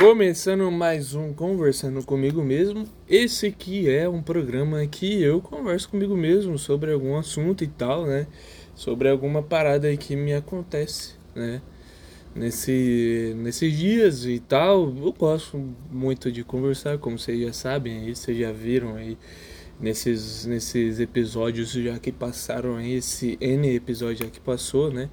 [0.00, 2.86] Começando mais um Conversando Comigo Mesmo.
[3.06, 8.06] Esse aqui é um programa que eu converso comigo mesmo sobre algum assunto e tal,
[8.06, 8.26] né?
[8.74, 11.60] Sobre alguma parada que me acontece, né?
[12.34, 14.84] Nesse, nesses dias e tal.
[14.84, 19.18] Eu gosto muito de conversar, como vocês já sabem aí, vocês já viram aí
[19.78, 25.10] nesses, nesses episódios já que passaram aí, esse N episódio já que passou, né?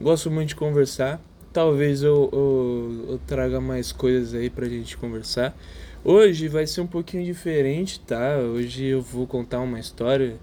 [0.00, 1.22] Gosto muito de conversar
[1.52, 5.56] talvez eu, eu, eu, traga mais coisas aí pra gente conversar.
[6.04, 8.38] Hoje vai ser um pouquinho diferente, tá?
[8.38, 10.36] Hoje eu vou contar uma história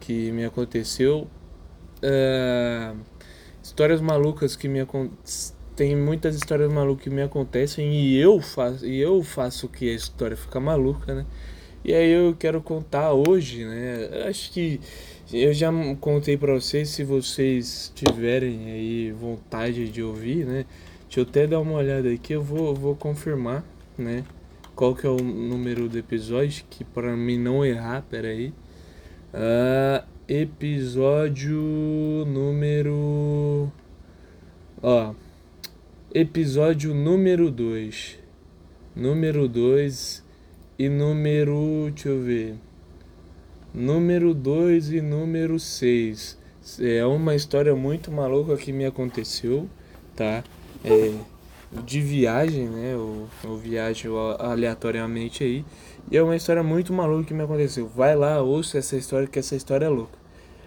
[0.00, 1.28] que me aconteceu.
[2.02, 2.96] Uh,
[3.62, 5.60] histórias malucas que me acontecem.
[5.76, 9.94] Tem muitas histórias malucas que me acontecem e eu faço, e eu faço que a
[9.94, 11.26] história fica maluca, né?
[11.82, 14.26] E aí eu quero contar hoje, né?
[14.28, 14.78] Acho que
[15.32, 15.70] eu já
[16.00, 20.66] contei para vocês, se vocês tiverem aí vontade de ouvir, né?
[21.04, 23.64] Deixa eu até dar uma olhada aqui, eu vou, vou confirmar,
[23.96, 24.24] né?
[24.74, 28.52] Qual que é o número do episódio, que para mim não errar, peraí.
[29.32, 31.60] Uh, episódio
[32.26, 33.70] número...
[34.82, 35.14] Ó,
[36.12, 38.18] episódio número 2.
[38.96, 40.24] Número 2
[40.78, 41.90] e número...
[41.92, 42.69] deixa eu ver
[43.74, 46.38] número 2 e número 6.
[46.80, 49.68] É uma história muito maluca que me aconteceu,
[50.14, 50.44] tá?
[50.84, 51.12] É,
[51.84, 52.94] de viagem, né?
[52.94, 55.64] Eu, eu viajo aleatoriamente aí.
[56.10, 57.88] E é uma história muito maluca que me aconteceu.
[57.88, 60.18] Vai lá, ouça essa história, que essa história é louca.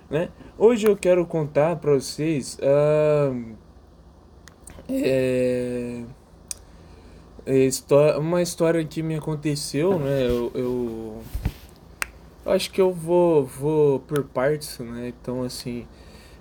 [0.10, 0.30] Né?
[0.58, 2.58] Hoje eu quero contar pra vocês.
[2.60, 3.56] Uh,
[4.90, 6.04] é,
[7.46, 10.28] é, uma história que me aconteceu, né?
[10.28, 11.22] eu, eu
[12.46, 15.08] Acho que eu vou, vou por partes, né?
[15.08, 15.88] Então, assim,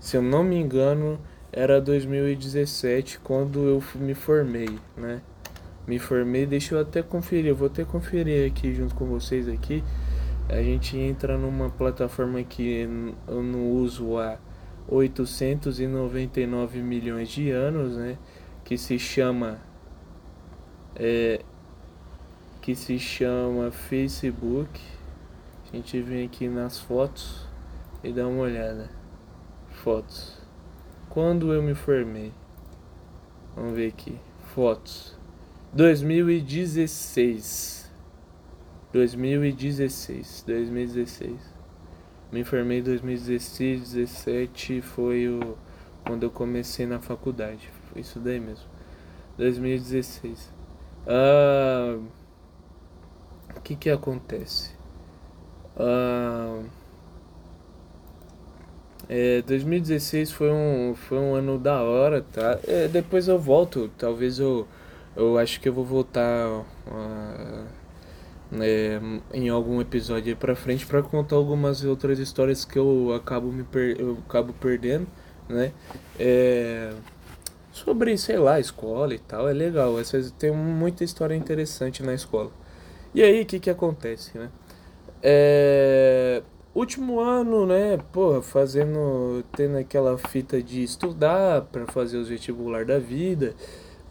[0.00, 1.20] Se eu não me engano,
[1.52, 5.20] era 2017 quando eu me formei, né?
[5.86, 9.84] Me formei, deixa eu até conferir, eu vou até conferir aqui junto com vocês aqui.
[10.48, 12.88] A gente entra numa plataforma que
[13.28, 14.38] eu não uso há
[14.88, 18.16] 899 milhões de anos, né?
[18.64, 19.58] Que se chama
[20.96, 21.42] é,
[22.62, 24.80] que se chama Facebook.
[25.72, 27.46] A gente vem aqui nas fotos
[28.02, 28.99] e dá uma olhada.
[29.82, 30.38] Fotos.
[31.08, 32.32] Quando eu me formei?
[33.56, 34.16] Vamos ver aqui.
[34.54, 35.18] Fotos.
[35.72, 37.90] 2016.
[38.92, 40.44] 2016.
[40.46, 41.60] 2016.
[42.30, 45.56] Me formei em 2016, 2017 foi o
[46.06, 47.68] quando eu comecei na faculdade.
[47.96, 48.68] Isso daí mesmo.
[49.36, 50.52] 2016.
[51.06, 51.98] Ah,
[53.70, 54.72] que que acontece?
[55.76, 56.60] Ah,
[59.12, 62.60] é, 2016 foi um, foi um ano da hora, tá?
[62.64, 64.68] É, depois eu volto, talvez eu,
[65.16, 67.66] eu acho que eu vou voltar uh,
[68.60, 69.00] é,
[69.34, 73.64] em algum episódio aí pra frente para contar algumas outras histórias que eu acabo, me
[73.64, 75.08] per, eu acabo perdendo,
[75.48, 75.72] né?
[76.16, 76.92] É,
[77.72, 82.52] sobre, sei lá, escola e tal, é legal, vezes tem muita história interessante na escola.
[83.12, 84.48] E aí, o que que acontece, né?
[85.20, 86.42] É
[86.74, 92.98] último ano, né, porra, fazendo, tendo aquela fita de estudar para fazer os vestibular da
[92.98, 93.54] vida.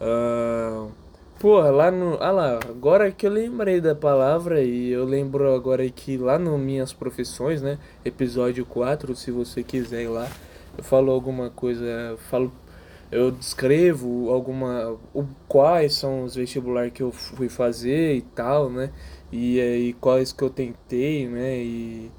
[0.00, 0.90] Uh,
[1.38, 2.16] porra, lá no.
[2.20, 6.56] Ah lá, agora que eu lembrei da palavra e eu lembro agora que lá no
[6.58, 10.28] Minhas Profissões, né, episódio 4, se você quiser ir lá,
[10.76, 12.52] eu falo alguma coisa, falo.
[13.10, 14.96] Eu descrevo alguma.
[15.12, 18.90] O, quais são os vestibular que eu fui fazer e tal, né?
[19.32, 21.56] E, e quais que eu tentei, né?
[21.58, 22.10] E,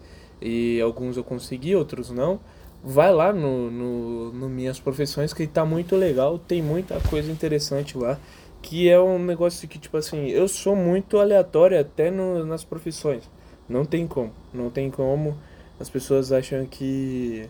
[0.41, 2.39] e alguns eu consegui, outros não.
[2.83, 7.97] Vai lá no, no, no Minhas Profissões que tá muito legal, tem muita coisa interessante
[7.97, 8.17] lá.
[8.61, 13.29] Que é um negócio que, tipo assim, eu sou muito aleatório até no, nas profissões.
[13.67, 14.31] Não tem como.
[14.53, 15.37] Não tem como.
[15.79, 17.49] As pessoas acham que.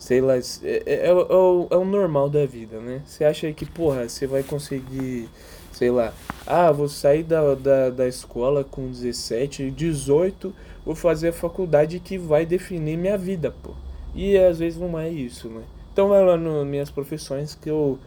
[0.00, 3.02] Sei lá, é, é, é, é, o, é o normal da vida, né?
[3.04, 5.28] Você acha que, porra, você vai conseguir.
[5.72, 6.14] Sei lá.
[6.46, 10.54] Ah, vou sair da, da, da escola com 17, 18,
[10.86, 13.72] vou fazer a faculdade que vai definir minha vida, pô.
[14.14, 15.62] E às vezes não é isso, né?
[15.92, 17.98] Então vai lá nas minhas profissões que eu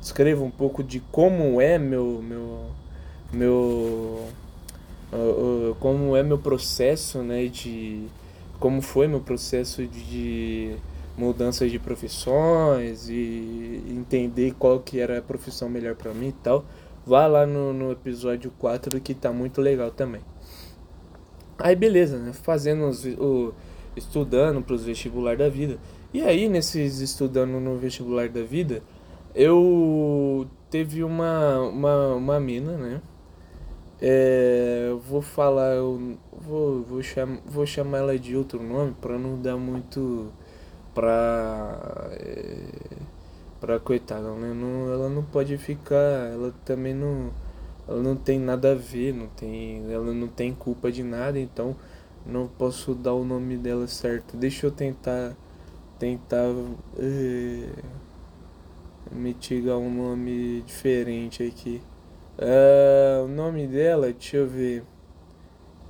[0.00, 2.66] escrevo um pouco de como é meu meu
[3.32, 4.28] meu
[5.12, 8.06] uh, uh, como é meu processo, né, de
[8.60, 10.76] como foi meu processo de
[11.20, 16.64] mudança de profissões e entender qual que era a profissão melhor para mim e tal.
[17.04, 20.22] Vá lá no, no episódio 4 que tá muito legal também.
[21.58, 22.32] Aí beleza, né?
[22.32, 23.52] Fazendo os, o,
[23.94, 25.78] estudando para os vestibular da vida.
[26.12, 28.82] E aí, nesses estudando no vestibular da vida,
[29.34, 33.02] eu teve uma, uma, uma mina, né?
[34.00, 39.40] É, vou falar, eu vou, vou, cham, vou chamar ela de outro nome para não
[39.40, 40.32] dar muito
[40.94, 42.08] pra.
[42.12, 42.56] É,
[43.60, 44.52] pra coitada, né?
[44.54, 47.30] Não, ela não pode ficar, ela também não.
[47.88, 51.76] Ela não tem nada a ver, não tem, ela não tem culpa de nada, então
[52.24, 54.36] não posso dar o nome dela certo.
[54.36, 55.36] Deixa eu tentar
[56.00, 56.46] tentar
[56.98, 57.68] é,
[59.12, 61.82] mitigar um nome diferente aqui.
[62.38, 64.82] Uh, o nome dela, deixa eu ver.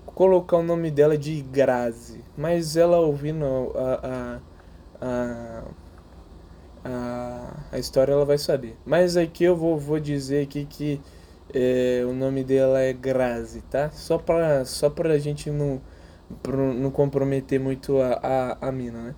[0.05, 2.25] Colocar o nome dela de Grazi.
[2.37, 3.44] Mas ela ouvindo
[3.76, 4.41] a, a,
[5.00, 5.62] a,
[7.73, 8.76] a história, ela vai saber.
[8.85, 11.00] Mas aqui eu vou, vou dizer aqui que
[11.52, 13.91] é, o nome dela é Grazi, tá?
[13.91, 15.81] Só pra, só pra gente não,
[16.43, 18.20] pra não comprometer muito a,
[18.61, 19.14] a, a mina, né?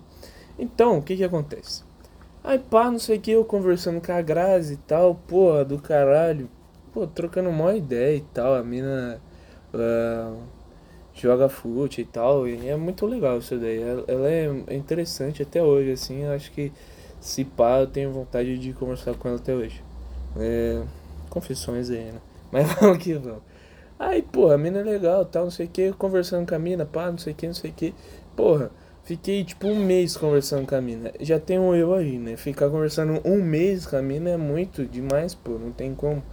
[0.57, 1.83] Então, o que que acontece?
[2.43, 5.79] Aí pá, não sei o que, eu conversando com a Grazi e tal, porra, do
[5.79, 6.49] caralho.
[6.93, 9.19] Pô, trocando uma ideia e tal, a mina
[9.73, 10.37] uh,
[11.13, 13.81] joga fute e tal, e é muito legal isso daí.
[13.81, 16.71] Ela, ela é interessante até hoje, assim, acho que
[17.19, 19.83] se pá, eu tenho vontade de conversar com ela até hoje.
[20.37, 20.81] É,
[21.29, 22.19] confissões aí, né?
[22.51, 23.41] Mas vamos que vamos.
[23.99, 26.85] Aí, porra, a mina é legal, tal, não sei o que, conversando com a mina,
[26.85, 27.93] pá, não sei o que, não sei o que.
[28.35, 28.71] Porra,
[29.03, 31.11] Fiquei tipo um mês conversando com a mina.
[31.19, 32.37] Já tem um eu aí, né?
[32.37, 35.51] Ficar conversando um mês com a mina é muito demais, pô.
[35.59, 36.23] Não tem como.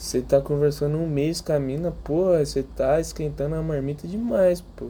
[0.00, 4.62] Você tá conversando um mês com a mina, pô, você tá esquentando a marmita demais,
[4.62, 4.86] pô.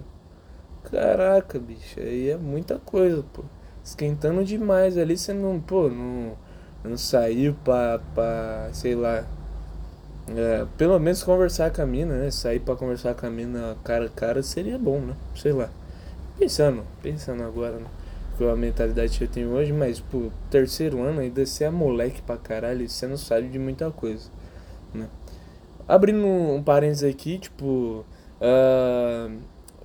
[0.85, 3.43] Caraca, bicho, aí é muita coisa, pô.
[3.83, 6.37] Esquentando demais ali, você não, pô, não,
[6.85, 9.27] não saiu pra, pra sei lá.
[10.29, 12.31] É, pelo menos conversar com a mina, né?
[12.31, 15.17] Sair pra conversar com a mina cara a cara seria bom, né?
[15.35, 15.71] Sei lá.
[16.39, 17.89] Pensando, pensando agora, né?
[18.39, 22.23] Com a mentalidade que eu tenho hoje, mas, pô, terceiro ano ainda você é moleque
[22.23, 24.31] pra caralho, você não sabe de muita coisa?
[25.93, 28.05] Abrindo um parênteses aqui, tipo,
[28.41, 29.39] uh,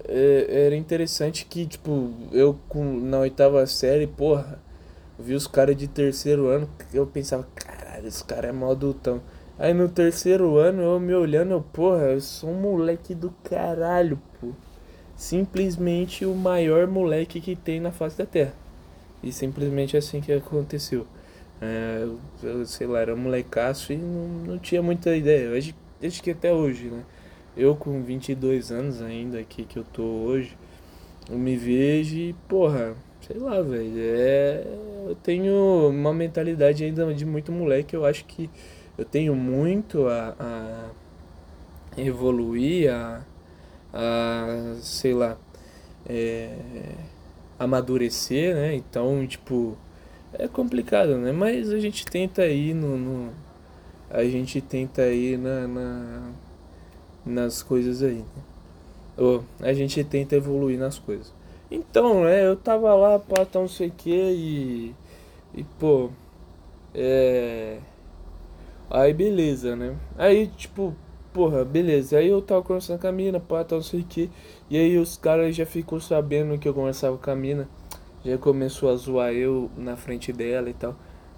[0.08, 4.60] era interessante que, tipo, eu com, na oitava série, porra,
[5.18, 9.22] vi os caras de terceiro ano, eu pensava, caralho, esse cara é mó adultão.
[9.58, 14.20] Aí no terceiro ano, eu me olhando, eu, porra, eu sou um moleque do caralho,
[14.40, 14.50] pô
[15.16, 18.54] simplesmente o maior moleque que tem na face da Terra.
[19.24, 21.08] E simplesmente assim que aconteceu.
[21.62, 22.08] É,
[22.44, 25.46] eu, sei lá, era um molecaço e não, não tinha muita ideia.
[25.46, 25.56] Eu
[26.04, 27.04] acho que até hoje, né?
[27.58, 30.58] Eu com 22 anos ainda aqui que eu tô hoje,
[31.30, 33.94] eu me vejo e, porra, sei lá, velho.
[33.98, 34.64] É,
[35.08, 37.96] eu tenho uma mentalidade ainda de muito moleque.
[37.96, 38.50] Eu acho que
[38.98, 40.36] eu tenho muito a,
[41.98, 43.24] a evoluir, a
[43.96, 45.38] a, sei lá,
[46.06, 46.54] é,
[47.58, 48.76] amadurecer, né?
[48.76, 49.78] Então, tipo,
[50.34, 51.32] é complicado, né?
[51.32, 53.34] Mas a gente tenta ir no, no
[54.10, 56.32] a gente tenta ir na, na
[57.26, 58.44] nas coisas aí, né?
[59.18, 61.34] Ou a gente tenta evoluir nas coisas.
[61.72, 64.96] Então, né, eu tava lá, pá, tá não sei o que e
[65.56, 66.10] e pô,
[66.94, 67.80] é
[68.90, 69.96] aí beleza, né?
[70.18, 70.94] Aí, tipo,
[71.34, 72.18] porra, beleza.
[72.18, 74.30] Aí eu tava conversando com a mina, pá, tal, não sei o que.
[74.70, 77.68] E aí os caras já ficou sabendo que eu conversava com a mina.
[78.24, 80.96] Já começou a zoar eu na frente dela e tal.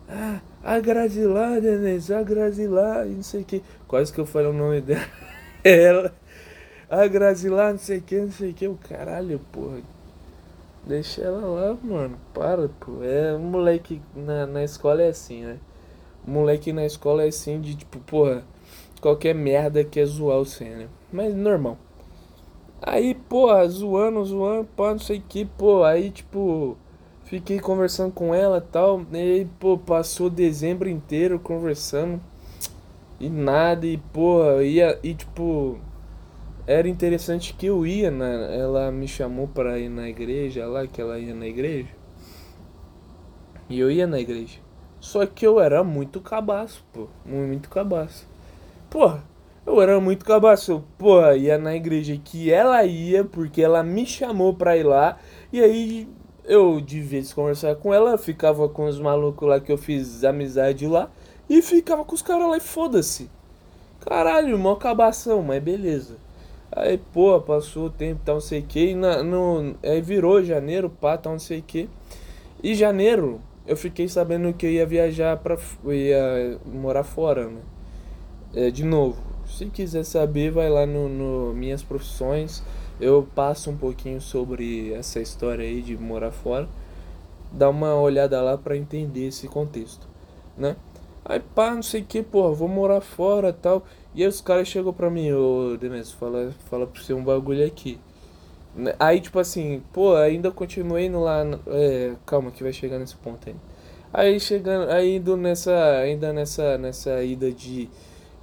[0.08, 3.62] Ah, a Grazilá, Denise, a Grazilá, e não sei o que.
[3.88, 5.06] Quase que eu falei o nome dela.
[5.64, 6.14] ela.
[6.90, 8.68] A Grazilá, não sei o que, não sei o que.
[8.68, 9.82] O caralho, porra.
[10.86, 12.18] Deixa ela lá, mano.
[12.34, 13.04] Para, pô.
[13.04, 15.58] É, moleque na, na escola é assim, né?
[16.26, 18.44] Moleque na escola é assim de tipo, porra
[19.00, 20.90] qualquer merda que é zoar o Senna.
[21.12, 21.78] Mas normal.
[22.82, 26.78] Aí, pô, zoando, zoando, pô, não sei o que, pô, aí tipo,
[27.28, 32.22] fiquei conversando com ela tal, e aí, pô, passou dezembro inteiro conversando
[33.20, 35.78] e nada, e pô, ia, e tipo,
[36.66, 41.02] era interessante que eu ia na, ela me chamou para ir na igreja lá, que
[41.02, 41.90] ela ia na igreja.
[43.70, 44.60] E eu ia na igreja.
[45.00, 48.26] Só que eu era muito cabaço, pô, muito cabaço.
[48.90, 49.22] Porra,
[49.66, 50.84] eu era muito cabaço.
[50.98, 55.18] Porra, ia na igreja que ela ia, porque ela me chamou pra ir lá.
[55.52, 56.08] E aí
[56.48, 60.88] eu, de vez conversar com ela, ficava com os malucos lá que eu fiz amizade
[60.88, 61.12] lá.
[61.50, 63.30] E ficava com os caras lá e foda-se.
[64.02, 66.16] Caralho, mó cabação, mas beleza.
[66.72, 68.92] Aí, pô, passou o tempo, tal, não sei o que.
[68.92, 71.90] E na, no, aí virou janeiro, pá, tal, não sei o que.
[72.64, 75.58] E janeiro, eu fiquei sabendo que eu ia viajar pra.
[75.86, 77.62] Ia morar fora, né?
[78.54, 82.64] É, de novo se quiser saber, vai lá no, no, Minhas Profissões.
[83.00, 86.68] Eu passo um pouquinho sobre essa história aí de morar fora.
[87.52, 90.08] Dá uma olhada lá para entender esse contexto,
[90.58, 90.76] né?
[91.24, 93.86] Aí pá, não sei o que, porra, vou morar fora tal.
[94.16, 97.66] E aí os caras chegam pra mim, ô Demes, fala, fala pra você um bagulho
[97.66, 98.00] aqui.
[98.76, 98.96] Né?
[99.00, 101.44] Aí tipo assim, pô, ainda continuei no lá.
[101.68, 103.56] É, calma que vai chegar nesse ponto aí.
[104.14, 105.74] Aí chegando, aí indo nessa.
[106.00, 107.90] Ainda nessa, nessa ida de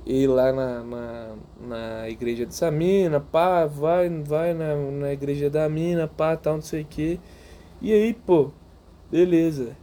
[0.07, 5.69] ir lá na, na, na igreja dessa mina, pá, vai, vai na, na igreja da
[5.69, 7.21] mina, pá, tal, não sei o que.
[7.81, 8.51] E aí, pô,
[9.11, 9.77] beleza.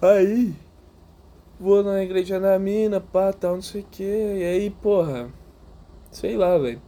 [0.00, 0.54] Aí,
[1.60, 4.02] vou na igreja da mina, pá, tal, não sei o que.
[4.02, 5.30] E aí, porra,
[6.10, 6.80] sei lá, velho.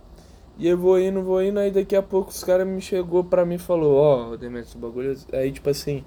[0.59, 3.45] E eu vou indo, vou indo, aí daqui a pouco os caras me chegou pra
[3.47, 5.17] mim e falou, ó, oh, Demetrius, o bagulho.
[5.33, 6.05] Aí, tipo assim,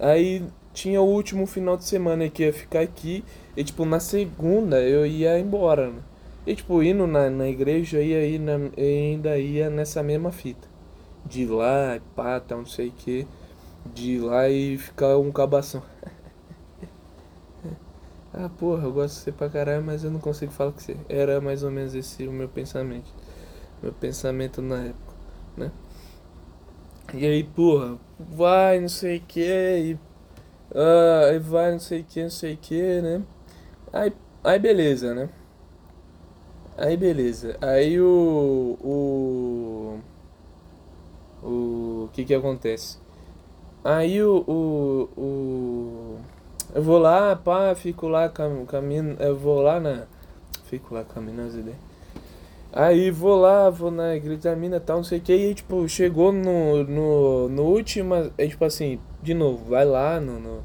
[0.00, 0.42] aí
[0.74, 3.24] tinha o último final de semana que ia ficar aqui.
[3.56, 6.02] E tipo, na segunda eu ia embora, né?
[6.46, 10.68] E tipo, indo na, na igreja ia aí na, ainda ia nessa mesma fita.
[11.24, 13.26] De ir lá, pá, tal, não sei o que.
[13.94, 15.82] De ir lá e ficar um cabação.
[18.34, 20.96] ah, porra, eu gosto de você pra caralho, mas eu não consigo falar com você.
[21.08, 23.10] Era mais ou menos esse o meu pensamento.
[23.82, 25.14] Meu pensamento na época,
[25.56, 25.72] né?
[27.12, 29.98] E aí, porra, vai, não sei o que, e
[30.70, 33.22] Uh, aí vai não sei o que, não sei o que, né?
[33.92, 35.28] Aí, aí beleza, né?
[36.76, 37.56] Aí beleza.
[37.60, 38.76] Aí o.
[38.82, 40.00] O.
[41.42, 42.98] O que que acontece?
[43.84, 44.44] Aí o.
[44.48, 45.08] O.
[45.20, 46.18] o
[46.74, 49.16] eu vou lá, pá, fico lá cam, caminho.
[49.20, 50.06] Eu vou lá na.
[50.64, 51.78] Fico lá caminhando as ideias.
[52.72, 55.32] Aí vou lá, vou na igreja da mina tal, não sei o que.
[55.32, 58.14] E tipo, chegou no, no, no último.
[58.36, 60.64] É tipo assim, de novo, vai lá no, no,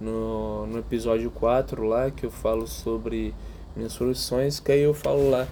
[0.00, 3.34] no, no episódio 4 lá, que eu falo sobre
[3.76, 5.46] minhas soluções, que aí eu falo lá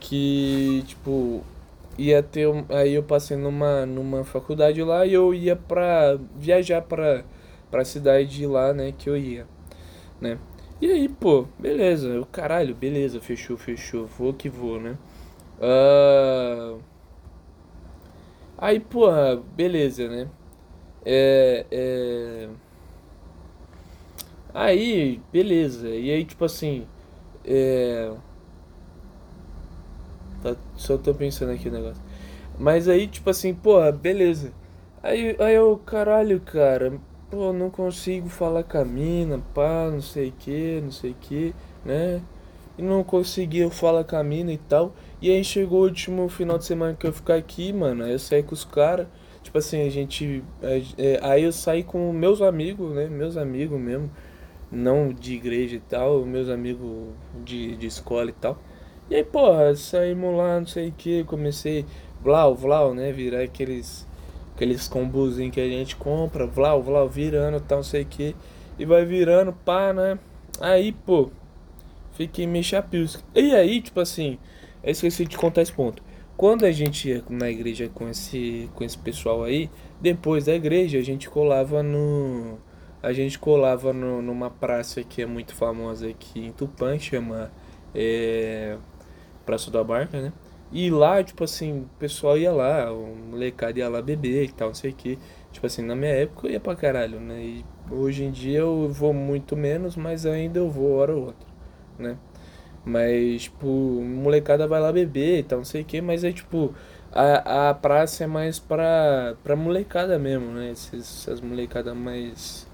[0.00, 1.42] que, tipo,
[1.98, 2.48] ia ter.
[2.70, 7.22] Aí eu passei numa, numa faculdade lá e eu ia pra viajar pra,
[7.70, 9.46] pra cidade lá, né, que eu ia,
[10.20, 10.38] né.
[10.80, 14.96] E aí, pô, beleza, eu, caralho, beleza, fechou, fechou, vou que vou, né.
[15.60, 16.80] Uh...
[18.56, 20.28] Aí, porra, beleza, né.
[21.04, 22.48] É, é...
[24.52, 25.88] Aí, beleza.
[25.88, 26.86] E aí, tipo assim.
[27.44, 28.12] É.
[30.42, 32.02] Tá, só tô pensando aqui o negócio.
[32.58, 34.52] Mas aí, tipo assim, porra, beleza.
[35.02, 36.92] Aí, aí eu, caralho, cara,
[37.30, 41.54] pô, não consigo falar com a mina, pá, não sei que, não sei que,
[41.84, 42.20] né?
[42.76, 44.94] E não conseguia falar com a mina e tal.
[45.22, 48.04] E aí chegou o último final de semana que eu ficar aqui, mano.
[48.04, 49.06] Aí eu saí com os caras.
[49.42, 50.44] Tipo assim, a gente.
[50.98, 53.06] É, aí eu saí com meus amigos, né?
[53.08, 54.10] Meus amigos mesmo
[54.70, 57.08] não de igreja e tal, meus amigos
[57.44, 58.58] de, de escola e tal.
[59.08, 61.84] E aí, porra, saímos lá, não sei o que, comecei,
[62.22, 64.06] vlau, vlau, né, virar aqueles,
[64.54, 68.36] aqueles combozinhos que a gente compra, vlau, vlau, virando tal, não sei o que,
[68.78, 70.16] e vai virando, pá, né,
[70.60, 71.30] aí, pô,
[72.12, 73.22] fiquei meio chapios.
[73.34, 74.38] E aí, tipo assim,
[74.84, 76.00] eu esqueci de contar esse ponto.
[76.40, 79.68] Quando a gente ia na igreja com esse, com esse pessoal aí,
[80.00, 82.56] depois da igreja a gente colava no
[83.02, 87.52] a gente colava no, numa praça que é muito famosa aqui em Tupã, chama
[87.94, 88.78] é,
[89.44, 90.32] Praça da Barca, né?
[90.72, 94.68] E lá, tipo assim, o pessoal ia lá, o molecada ia lá beber e tal,
[94.68, 95.18] não sei o que.
[95.52, 97.38] Tipo assim, na minha época eu ia pra caralho, né?
[97.38, 101.48] E hoje em dia eu vou muito menos, mas ainda eu vou hora ou outra,
[101.98, 102.16] né?
[102.84, 106.74] Mas, tipo, molecada vai lá beber e tal, não sei o que, mas é tipo,
[107.12, 110.70] a, a praça é mais pra, pra molecada mesmo, né?
[110.70, 112.66] Essas, molecadas mais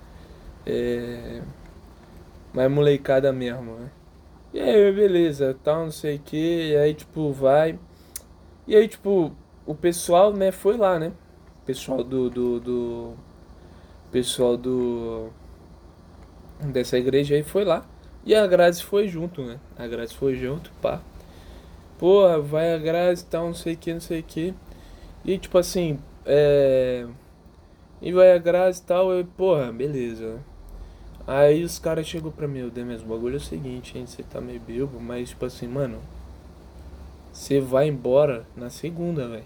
[0.66, 1.42] é,
[2.54, 3.90] mais molecada mesmo, né?
[4.54, 7.78] E aí, beleza, tal, não sei o que, e aí, tipo, vai.
[8.66, 9.32] E aí, tipo,
[9.66, 11.12] o pessoal, né, foi lá, né?
[11.62, 12.30] O pessoal do.
[12.30, 13.14] do, do
[14.10, 15.30] pessoal do.
[16.72, 17.86] dessa igreja aí foi lá.
[18.26, 19.60] E a Grazi foi junto, né?
[19.78, 21.00] A Grazi foi junto, pá.
[21.96, 24.52] porra, vai a Grazi e tal, não sei o que, não sei o que.
[25.24, 27.06] E tipo assim, é.
[28.02, 30.40] E vai a Grazi e tal, eu, porra, beleza.
[31.24, 34.24] Aí os caras chegou pra mim, o Demes, o bagulho é o seguinte, hein, você
[34.24, 36.00] tá meio bilbo, mas tipo assim, mano,
[37.32, 39.44] você vai embora na segunda, velho.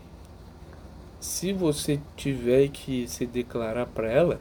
[1.20, 4.40] Se você tiver que se declarar pra ela,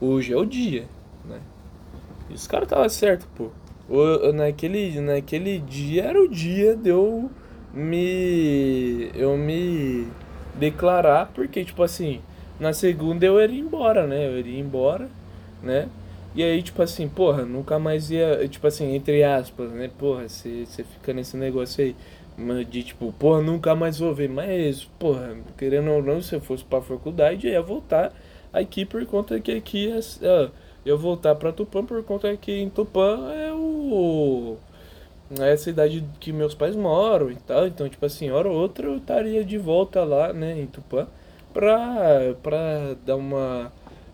[0.00, 0.86] hoje é o dia,
[1.24, 1.40] né?
[2.30, 3.50] E os caras tava certo, pô.
[4.34, 7.30] Naquele, naquele dia era o dia de eu
[7.74, 9.10] me.
[9.14, 10.06] eu me
[10.54, 12.20] declarar, porque, tipo assim,
[12.60, 14.26] na segunda eu iria embora, né?
[14.26, 15.08] Eu iria embora,
[15.62, 15.88] né?
[16.34, 19.90] E aí, tipo assim, porra, nunca mais ia, tipo assim, entre aspas, né?
[19.98, 21.96] Porra, você fica nesse negócio aí
[22.68, 24.28] de tipo, porra, nunca mais vou ver.
[24.28, 28.12] Mas, porra, querendo ou não, se eu fosse pra faculdade, eu ia voltar
[28.52, 30.50] aqui por conta que aqui é, uh,
[30.84, 34.56] eu voltar pra Tupã por conta que em Tupã é o.
[35.40, 37.66] É a cidade que meus pais moram e tal.
[37.66, 41.06] Então, tipo assim, hora ou outra eu estaria de volta lá, né, em Tupã,
[41.52, 43.72] pra, pra dar uma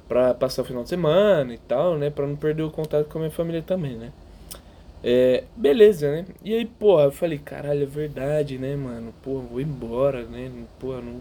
[0.08, 2.08] para passar o final de semana e tal, né?
[2.10, 4.10] Pra não perder o contato com a minha família também, né?
[5.04, 6.24] É, beleza, né?
[6.42, 9.12] E aí, porra, eu falei, caralho, é verdade, né, mano?
[9.22, 10.50] Porra, vou embora, né?
[10.80, 11.20] Porra, não,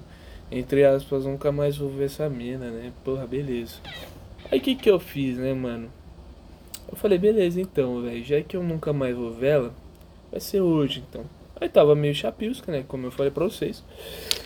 [0.51, 2.91] entre aspas, nunca mais vou ver essa mina, né?
[3.03, 3.75] Porra, beleza.
[4.51, 5.89] Aí o que que eu fiz, né, mano?
[6.89, 9.73] Eu falei, beleza, então, velho, já que eu nunca mais vou ver ela,
[10.31, 11.25] vai ser hoje, então.
[11.59, 12.85] Aí tava meio chapisca, né?
[12.87, 13.83] Como eu falei pra vocês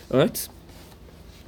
[0.10, 0.50] antes.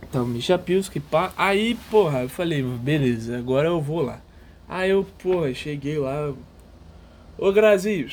[0.04, 1.34] Então, Misha Pilski, pá.
[1.38, 4.22] Aí, porra, eu falei, beleza, agora eu vou lá.
[4.68, 6.34] Aí eu, porra, cheguei lá.
[7.38, 8.08] Ô Grazi,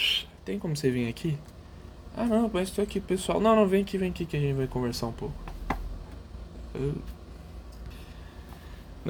[0.45, 1.37] tem como você vir aqui?
[2.17, 3.41] Ah não, mas tô aqui, pessoal.
[3.41, 5.35] Não, não, vem aqui, vem aqui que a gente vai conversar um pouco.
[6.75, 6.95] Eu...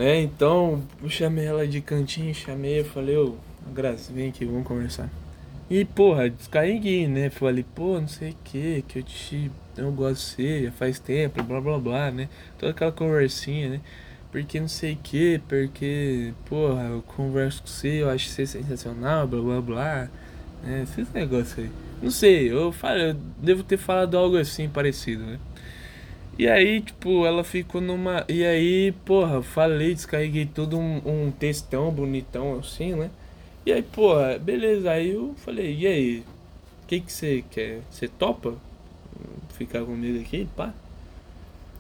[0.00, 3.34] Né, então, eu chamei ela de cantinho, chamei, eu falei, ô,
[3.70, 5.10] Grazi, vem aqui, vamos conversar.
[5.68, 7.28] E, porra, descarreguei, né?
[7.28, 10.98] Falei, pô, não sei o que, que eu te eu gosto de você, já faz
[10.98, 12.30] tempo, blá blá blá, né?
[12.58, 13.80] Toda aquela conversinha, né?
[14.32, 19.28] Porque não sei o que, porque, porra, eu converso com você, eu acho você sensacional,
[19.28, 20.08] blá blá blá,
[20.64, 20.84] né?
[20.84, 21.70] Esses negócios aí.
[22.02, 25.38] Não sei, eu, falo, eu devo ter falado algo assim parecido, né?
[26.38, 28.24] E aí, tipo, ela ficou numa.
[28.28, 33.10] E aí, porra, falei, descarreguei todo um, um textão bonitão assim, né?
[33.66, 34.90] E aí, porra, beleza.
[34.90, 36.24] Aí eu falei, e aí?
[36.84, 37.80] O que que você quer?
[37.90, 38.56] Você topa?
[39.60, 40.72] ficar comigo aqui, pá.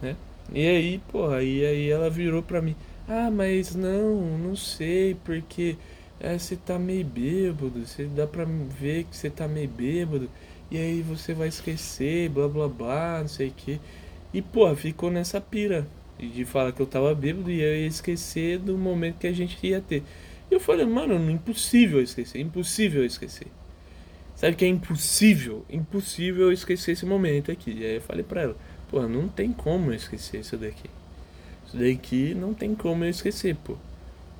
[0.02, 0.16] Né?
[0.52, 2.76] E aí, porra, e aí ela virou pra mim.
[3.08, 5.76] Ah, mas não, não sei, porque
[6.18, 10.28] é, você tá meio bêbado, você dá pra ver que você tá meio bêbado,
[10.70, 13.80] e aí você vai esquecer, blá blá blá, não sei o que.
[14.32, 15.86] E porra, ficou nessa pira
[16.18, 19.58] de falar que eu tava bêbado e eu ia esquecer do momento que a gente
[19.66, 20.02] ia ter.
[20.50, 23.46] E eu falei, mano, impossível esquecer, impossível esquecer.
[24.36, 27.72] Sabe que é impossível, impossível esquecer esse momento aqui.
[27.72, 28.56] E aí eu falei pra ela,
[28.90, 30.88] pô, não tem como eu esquecer isso daqui.
[31.66, 33.76] Isso daqui não tem como eu esquecer, pô.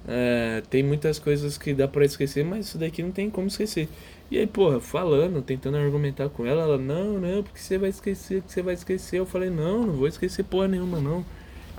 [0.08, 3.88] É, tem muitas coisas que dá pra esquecer, mas isso daqui não tem como esquecer.
[4.30, 8.42] E aí, porra, falando, tentando argumentar com ela, ela, não, não, porque você vai esquecer,
[8.42, 9.18] que você vai esquecer.
[9.18, 11.24] Eu falei, não, não vou esquecer porra nenhuma, não.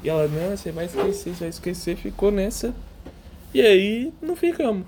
[0.03, 2.75] E ela, não, você vai esquecer, você vai esquecer, ficou nessa.
[3.53, 4.85] E aí, não ficamos.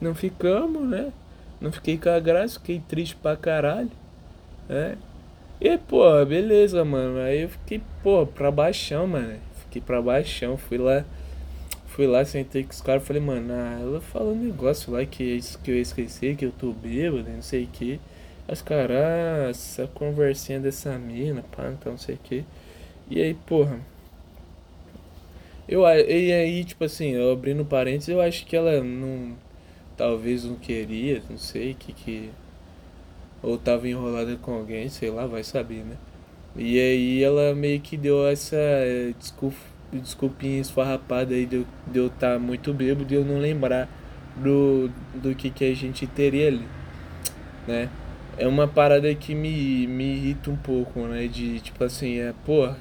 [0.00, 1.12] Não ficamos, né?
[1.60, 3.90] Não fiquei com a graça, fiquei triste pra caralho.
[4.68, 4.96] É.
[5.58, 7.20] E, pô, beleza, mano.
[7.20, 9.38] Aí eu fiquei, pô, pra baixão, mano.
[9.60, 11.04] Fiquei pra baixão, fui lá.
[11.94, 15.38] Fui lá, sentei com os caras falei, mano, ah, ela falou um negócio lá que,
[15.62, 18.00] que eu esqueci, que eu tô bêbado, não sei o que.
[18.48, 22.44] As caras, ah, essa conversinha dessa mina, pá, então não sei o que.
[23.08, 23.78] E aí, porra.
[25.68, 29.36] Eu, e aí, tipo assim, eu abrindo parênteses, eu acho que ela não
[29.96, 32.30] talvez não queria, não sei que que
[33.40, 35.96] ou tava enrolada com alguém, sei lá, vai saber, né?
[36.56, 39.56] E aí ela meio que deu essa é, desculpa,
[40.00, 43.88] desculpinha esfarrapada aí de eu, de eu estar tá muito bêbado e eu não lembrar
[44.36, 46.66] do, do que, que a gente teria ali,
[47.66, 47.88] né?
[48.36, 51.28] É uma parada que me, me irrita um pouco, né?
[51.28, 52.76] De tipo assim, é, porra,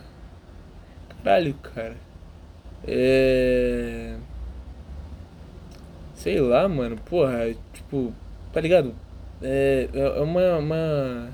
[1.23, 1.95] caralho, cara.
[2.86, 4.15] É
[6.23, 8.13] Sei lá, mano, porra, tipo,
[8.54, 8.95] tá ligado?
[9.41, 11.30] É, é, é uma, uma.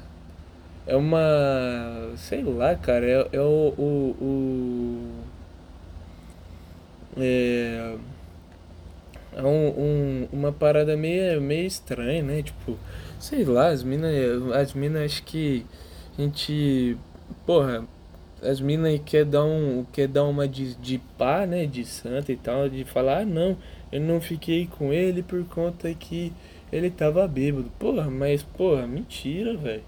[0.88, 2.12] É uma.
[2.18, 3.74] Sei lá, cara, é, é o.
[3.78, 5.29] o, o
[7.22, 7.96] é.
[9.36, 12.42] É um, um, uma parada meio, meio estranha, né?
[12.42, 12.78] Tipo,
[13.20, 14.12] sei lá, as minas.
[14.54, 15.66] As minas acho que
[16.18, 16.98] a gente.
[17.46, 17.86] Porra,
[18.42, 19.86] as minas quer dar um.
[19.94, 21.66] Quer dar uma de, de pá, né?
[21.66, 23.58] De santa e tal, de falar, ah não
[23.92, 26.32] eu não fiquei com ele por conta que
[26.72, 27.72] ele tava bêbado.
[27.80, 29.84] Porra, mas, porra, mentira, velho.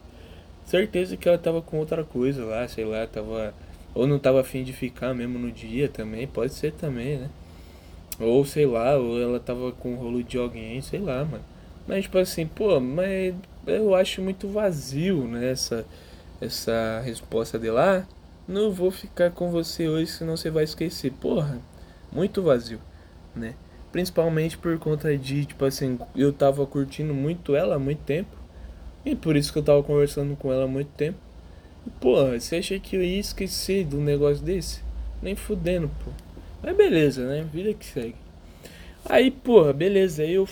[0.66, 3.54] certeza que ela tava com outra coisa lá, sei lá, tava.
[3.94, 7.30] Ou não tava afim de ficar mesmo no dia também, pode ser também, né?
[8.20, 11.44] Ou sei lá, ou ela tava com o rolo de alguém, sei lá, mano.
[11.88, 13.34] Mas tipo assim, pô, mas
[13.66, 15.52] eu acho muito vazio, né?
[15.52, 15.86] Essa,
[16.40, 18.00] essa resposta de lá.
[18.00, 18.06] Ah,
[18.48, 21.12] não vou ficar com você hoje, senão você vai esquecer.
[21.14, 21.60] Porra,
[22.12, 22.80] muito vazio,
[23.36, 23.56] né?
[23.92, 28.38] Principalmente por conta de, tipo assim, eu tava curtindo muito ela há muito tempo.
[29.06, 31.18] E por isso que eu tava conversando com ela há muito tempo.
[32.00, 34.82] Porra, você acha que eu ia esquecer de um negócio desse?
[35.22, 36.12] Nem fudendo, pô.
[36.62, 37.46] Mas beleza, né?
[37.52, 38.16] Vida que segue.
[39.06, 40.24] Aí, porra, beleza.
[40.24, 40.48] Aí eu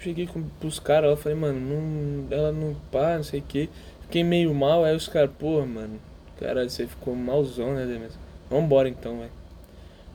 [0.00, 3.70] cheguei com, pros caras, eu falei, mano, não, ela não pá, não sei o que.
[4.02, 5.98] Fiquei meio mal, aí os caras, porra, mano,
[6.38, 8.20] cara, você ficou malzão, né, Demetrio?
[8.50, 9.30] Vambora então, velho.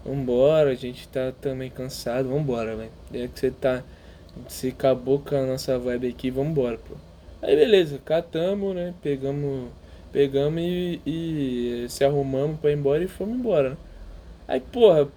[0.06, 2.92] Vambora, a gente tá também cansado, vambora, velho.
[3.14, 3.84] É que você tá.
[4.48, 6.96] Você acabou com a nossa vibe aqui, vambora, pô.
[7.42, 8.94] Aí beleza, catamos, né?
[9.02, 9.70] Pegamos.
[10.12, 13.78] Pegamos e, e se arrumamos pra ir embora e fomos embora, né?
[14.48, 15.08] Aí, porra,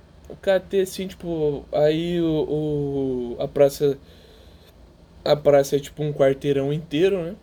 [0.42, 3.98] catei assim, tipo, aí o, o, a praça.
[5.24, 7.36] A praça é tipo um quarteirão inteiro, né?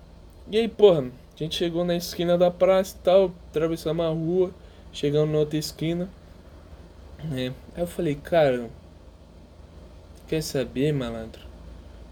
[0.51, 4.51] E aí, porra, a gente chegou na esquina da praça e tal, atravessamos a rua,
[4.91, 6.09] chegamos na outra esquina.
[7.23, 7.53] Né?
[7.75, 8.69] Aí eu falei, cara,
[10.27, 11.41] quer saber, malandro?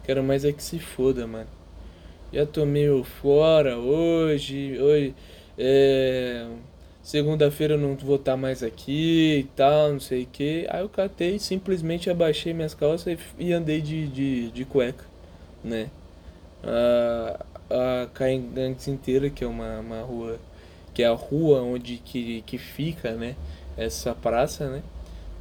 [0.04, 1.57] Quero mais é que se foda, mano.
[2.32, 5.16] Já tô meio fora hoje, hoje
[5.58, 6.46] é
[7.02, 10.68] segunda-feira eu não vou estar tá mais aqui e tal, não sei o que.
[10.70, 15.06] Aí eu catei, simplesmente abaixei minhas calças e andei de, de, de cueca,
[15.63, 15.90] né?
[16.62, 20.38] A, a Caingantes inteira, que é uma, uma rua,
[20.94, 23.38] que é a rua onde que, que fica, né?
[23.78, 24.84] Essa praça, né?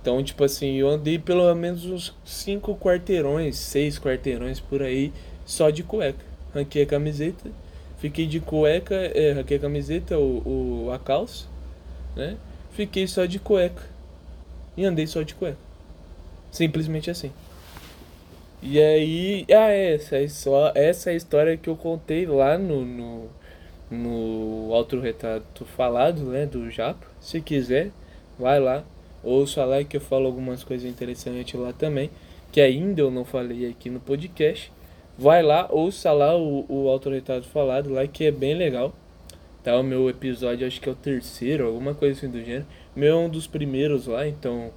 [0.00, 5.12] Então, tipo assim, eu andei pelo menos uns cinco quarteirões, seis quarteirões por aí,
[5.44, 6.25] só de cueca.
[6.56, 7.50] Ranquei a camiseta,
[7.98, 11.46] fiquei de cueca, é, ranquei a camiseta, o, o, a calça,
[12.16, 12.38] né?
[12.70, 13.82] Fiquei só de cueca.
[14.74, 15.58] E andei só de cueca.
[16.50, 17.30] Simplesmente assim.
[18.62, 22.56] E aí, ah, é, essa é só essa é a história que eu contei lá
[22.56, 23.28] no no,
[23.90, 27.06] no autorretrato falado, né, do Japa.
[27.20, 27.90] Se quiser,
[28.38, 28.82] vai lá,
[29.22, 32.10] ouça lá que eu falo algumas coisas interessantes lá também,
[32.50, 34.72] que ainda eu não falei aqui no podcast.
[35.18, 38.92] Vai lá, ouça lá o, o autorretrato falado lá, que é bem legal.
[39.64, 42.66] Tá, o meu episódio acho que é o terceiro, alguma coisa assim do gênero.
[42.94, 44.70] Meu é um dos primeiros lá, então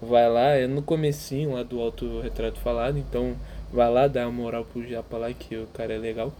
[0.00, 3.36] vai lá, é no comecinho lá do autorretrato falado, então
[3.72, 6.32] vai lá, dá uma moral pro Japa lá, que o cara é legal.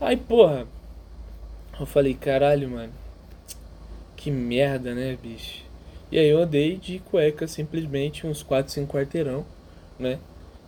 [0.00, 0.66] Aí, porra,
[1.78, 2.92] eu falei, caralho, mano,
[4.16, 5.62] que merda, né, bicho?
[6.10, 9.44] E aí eu andei de cueca simplesmente uns 4, 5 quarteirão,
[9.98, 10.18] né?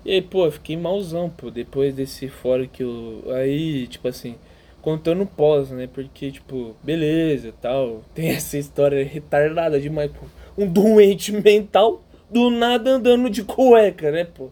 [0.05, 3.23] E aí, pô, fiquei malzão, pô, depois desse fora que eu.
[3.35, 4.37] Aí, tipo assim,
[4.81, 5.87] contando pós, né?
[5.93, 8.03] Porque, tipo, beleza tal.
[8.15, 10.27] Tem essa história retardada demais, pô.
[10.57, 14.51] Um doente mental do nada andando de cueca, né, pô?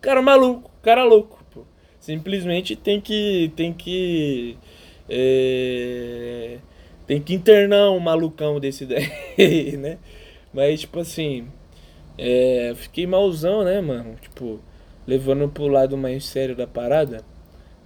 [0.00, 1.64] Cara maluco, cara louco, pô.
[2.00, 3.52] Simplesmente tem que.
[3.56, 4.56] Tem que.
[5.08, 6.58] É,
[7.06, 9.98] tem que internar um malucão desse daí, né?
[10.52, 11.46] Mas, tipo assim.
[12.20, 14.16] É, fiquei malzão, né, mano?
[14.20, 14.60] Tipo,
[15.08, 17.24] levando pro lado mais sério da parada,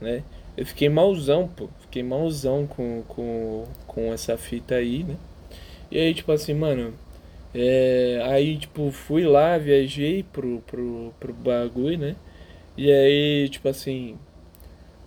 [0.00, 0.24] né?
[0.56, 1.68] Eu fiquei malzão, pô.
[1.80, 5.16] Fiquei malzão com, com, com essa fita aí, né?
[5.90, 6.92] E aí, tipo assim, mano.
[7.54, 12.16] É, aí, tipo, fui lá, viajei pro, pro, pro bagulho, né?
[12.76, 14.18] E aí, tipo assim.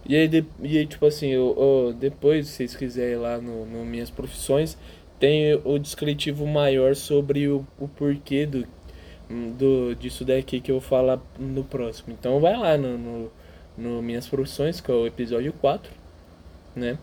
[0.07, 3.65] E aí, de, e aí tipo assim, eu, eu, depois, se vocês quiserem lá no,
[3.65, 4.77] no Minhas Profissões,
[5.19, 8.67] tem o descritivo maior sobre o, o porquê do,
[9.29, 12.13] do, disso daqui que eu vou falar no próximo.
[12.13, 13.31] Então vai lá no, no,
[13.77, 15.91] no Minhas Profissões, que é o episódio 4,
[16.75, 16.97] né?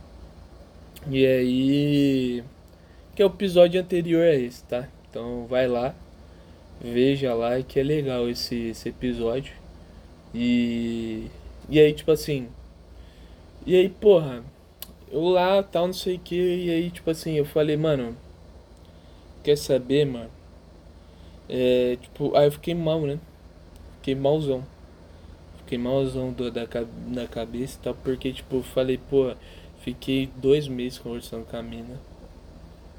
[1.11, 2.45] E aí.
[3.15, 4.89] Que é o episódio anterior a esse, tá?
[5.11, 5.95] Então vai lá,
[6.81, 9.55] veja lá que é legal esse, esse episódio.
[10.35, 11.27] E.
[11.69, 12.49] E aí, tipo assim.
[13.67, 14.43] E aí, porra,
[15.11, 18.17] eu lá, tal, não sei o que, e aí, tipo assim, eu falei, mano,
[19.43, 20.31] quer saber, mano?
[21.49, 23.19] É, tipo, aí eu fiquei mal, né?
[23.97, 24.65] Fiquei malzão.
[25.59, 29.35] Fiquei malzão do, da, da cabeça e tal, porque, tipo, eu falei, pô,
[29.79, 32.01] fiquei dois meses conversando com a mina,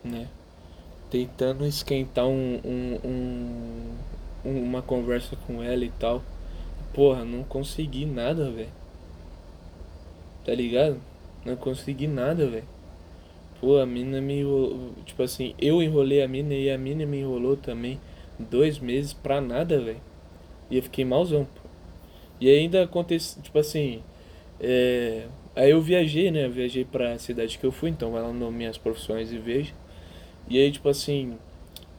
[0.03, 0.27] né?
[1.09, 3.95] Tentando esquentar um, um, um
[4.43, 6.21] uma conversa com ela e tal.
[6.93, 8.69] Porra, não consegui nada, velho.
[10.45, 10.99] Tá ligado?
[11.45, 12.65] Não consegui nada, velho.
[13.59, 14.91] Pô, a mina me enrolou.
[15.05, 17.99] Tipo assim, eu enrolei a mina e a mina me enrolou também.
[18.39, 20.01] Dois meses pra nada, velho.
[20.69, 21.61] E eu fiquei malzão, pô.
[22.39, 24.01] E ainda aconteceu, tipo assim.
[24.59, 26.45] É, Aí eu viajei, né?
[26.45, 29.71] Eu viajei pra cidade que eu fui, então vai lá no Minhas Profissões e veja.
[30.49, 31.37] E aí, tipo assim,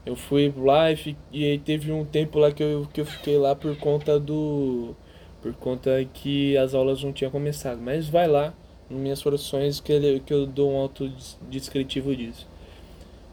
[0.05, 3.39] eu fui lá e, e aí teve um tempo lá que eu, que eu fiquei
[3.39, 4.95] lá por conta do.
[5.43, 7.81] Por conta que as aulas não tinham começado.
[7.81, 8.55] Mas vai lá,
[8.91, 12.49] nas minhas profissões, que, ele, que eu dou um autodescritivo disso.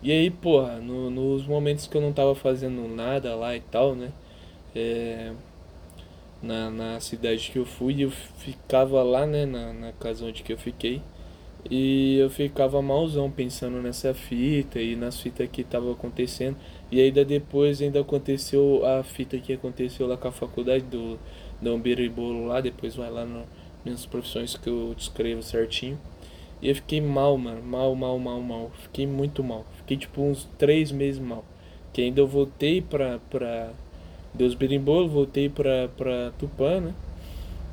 [0.04, 3.96] E aí, porra, no, nos momentos que eu não tava fazendo nada lá e tal,
[3.96, 4.12] né?
[4.76, 5.32] É,
[6.42, 10.54] na, na cidade que eu fui, eu ficava lá, né, na, na casa onde que
[10.54, 11.02] eu fiquei.
[11.70, 16.58] E eu ficava malzão pensando nessa fita e nas fitas que tava acontecendo.
[16.92, 21.20] E ainda depois ainda aconteceu a fita que aconteceu lá com a faculdade do
[21.62, 23.44] e Bolo lá, depois vai lá no,
[23.86, 26.00] nas profissões que eu descrevo certinho.
[26.62, 28.72] E eu fiquei mal, mano, mal, mal, mal, mal.
[28.84, 29.66] Fiquei muito mal.
[29.78, 31.44] Fiquei tipo uns três meses mal.
[31.92, 33.72] Que ainda eu voltei pra, pra
[34.34, 36.94] Deus Berimbolo, voltei pra, pra Tupã, né?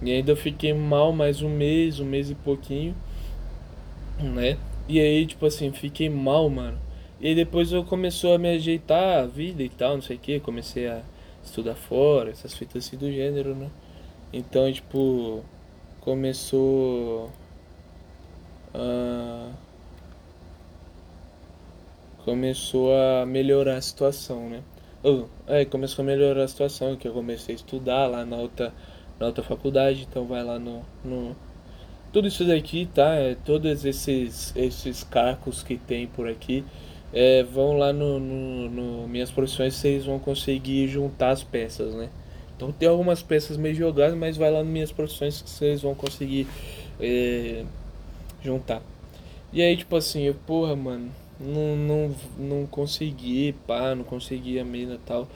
[0.01, 2.94] E ainda fiquei mal mais um mês, um mês e pouquinho,
[4.20, 4.57] né?
[4.88, 6.79] E aí, tipo assim, fiquei mal, mano.
[7.20, 10.40] E depois eu comecei a me ajeitar a vida e tal, não sei o que.
[10.40, 11.03] Comecei a
[11.44, 13.70] estudar fora, essas fitas assim do gênero, né?
[14.33, 15.42] Então, tipo,
[16.01, 17.31] começou.
[18.78, 19.52] Uh,
[22.24, 24.62] começou a melhorar a situação, né?
[25.02, 28.72] Oh, é, começou a melhorar a situação, que eu comecei a estudar lá na outra,
[29.18, 31.34] na outra faculdade, então vai lá no, no
[32.12, 33.14] tudo isso daqui, tá?
[33.14, 36.64] É, todos esses, esses cacos que tem por aqui,
[37.12, 42.08] é, vão lá no, no, no, Minhas Profissões, vocês vão conseguir juntar as peças, né?
[42.56, 45.94] Então tem algumas peças meio jogadas, mas vai lá no Minhas Profissões que vocês vão
[45.94, 46.46] conseguir
[47.00, 47.64] é,
[48.42, 48.83] juntar.
[49.53, 54.64] E aí, tipo assim, eu, porra, mano, não, não, não consegui, pá, não consegui a
[54.64, 55.29] mina e tal.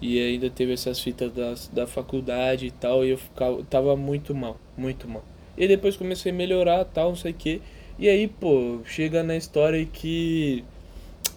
[0.00, 4.34] E ainda teve essas fitas da, da faculdade e tal, e eu ficava, tava muito
[4.34, 5.22] mal, muito mal.
[5.58, 7.60] E depois comecei a melhorar tal, não sei o que.
[7.98, 10.64] E aí, pô, chega na história que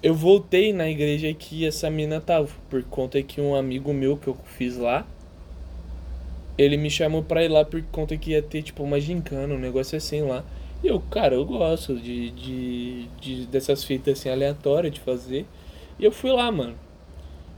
[0.02, 4.28] eu voltei na igreja que essa mina tava, por conta que um amigo meu que
[4.28, 5.06] eu fiz lá,
[6.58, 9.60] ele me chamou pra ir lá por conta que ia ter, tipo, uma gincana, um
[9.60, 10.44] negócio assim lá.
[10.84, 15.46] Eu, cara, eu gosto de, de, de dessas fitas assim aleatórias de fazer.
[15.98, 16.76] E eu fui lá, mano.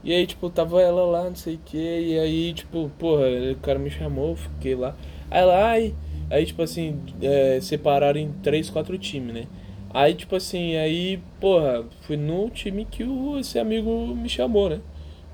[0.04, 1.78] E aí, tipo, tava ela lá, não sei o que.
[1.78, 4.96] E aí, tipo, porra, o cara me chamou, fiquei lá.
[5.30, 5.94] Aí lá, aí,
[6.30, 9.46] aí tipo assim, é, separaram em três, quatro times, né?
[9.92, 14.80] Aí, tipo assim, aí, porra, fui no time que o, esse amigo me chamou, né?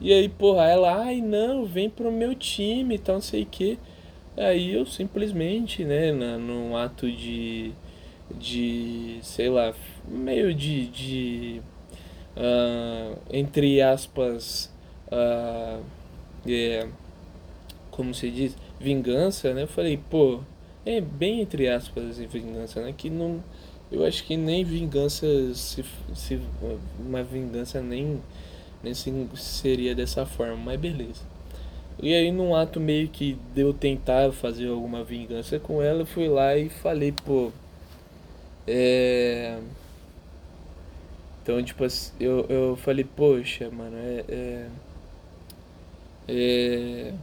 [0.01, 3.47] E aí, porra, ela, ai, não, vem pro meu time e tal, não sei o
[3.47, 3.79] que.
[4.37, 7.73] Aí eu simplesmente, né, na, num ato de
[8.39, 9.75] de, sei lá,
[10.09, 11.63] meio de, de
[12.37, 14.73] uh, entre aspas,
[15.09, 15.83] uh,
[16.47, 16.89] é,
[17.91, 19.63] como se diz, vingança, né?
[19.63, 20.41] Eu falei, pô,
[20.85, 22.95] é bem entre aspas vingança, né?
[22.97, 23.43] Que não,
[23.91, 26.41] eu acho que nem vingança, se, se
[26.99, 28.21] uma vingança nem,
[28.83, 31.33] nem seria dessa forma, mas beleza.
[32.03, 36.29] E aí num ato meio que deu tentar fazer alguma vingança com ela, eu fui
[36.29, 37.53] lá e falei, pô,
[38.67, 39.59] é...
[41.43, 41.85] Então, tipo,
[42.21, 44.25] eu, eu falei, poxa, mano, é.
[44.29, 44.69] é,
[46.29, 47.15] é,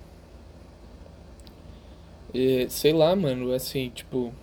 [2.35, 4.33] é sei lá, mano, assim, tipo.